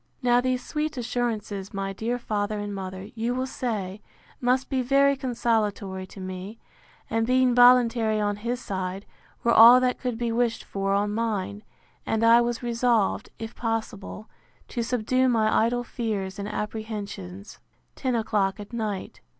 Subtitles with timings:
[0.23, 4.01] Now these sweet assurances, my dear father and mother, you will say,
[4.39, 6.57] must be very consolatory to me;
[7.07, 9.05] and being voluntary on his side,
[9.43, 11.63] were all that could be wished for on mine;
[12.03, 14.27] and I was resolved, if possible,
[14.69, 17.59] to subdue my idle fears and apprehensions.
[17.95, 19.21] Ten o'clock at night.